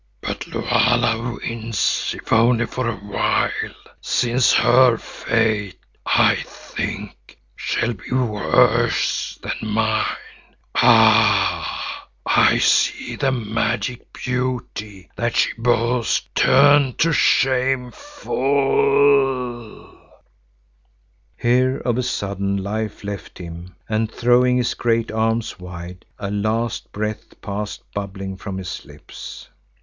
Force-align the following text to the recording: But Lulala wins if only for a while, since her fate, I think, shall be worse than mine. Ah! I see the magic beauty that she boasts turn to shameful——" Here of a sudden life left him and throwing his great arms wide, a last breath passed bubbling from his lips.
But 0.21 0.47
Lulala 0.47 1.37
wins 1.43 2.13
if 2.17 2.33
only 2.33 2.65
for 2.65 2.87
a 2.89 2.95
while, 2.95 3.51
since 4.01 4.51
her 4.53 4.97
fate, 4.97 5.77
I 6.07 6.37
think, 6.43 7.37
shall 7.55 7.93
be 7.93 8.09
worse 8.11 9.37
than 9.43 9.53
mine. 9.69 10.15
Ah! 10.73 12.07
I 12.25 12.57
see 12.57 13.15
the 13.15 13.31
magic 13.31 14.11
beauty 14.11 15.11
that 15.17 15.35
she 15.35 15.51
boasts 15.59 16.27
turn 16.33 16.93
to 16.95 17.13
shameful——" 17.13 19.99
Here 21.37 21.77
of 21.77 21.99
a 21.99 22.03
sudden 22.03 22.57
life 22.57 23.03
left 23.03 23.37
him 23.37 23.75
and 23.87 24.11
throwing 24.11 24.57
his 24.57 24.73
great 24.73 25.11
arms 25.11 25.59
wide, 25.59 26.05
a 26.17 26.31
last 26.31 26.91
breath 26.91 27.39
passed 27.43 27.83
bubbling 27.93 28.35
from 28.37 28.57
his 28.57 28.83
lips. 28.83 29.47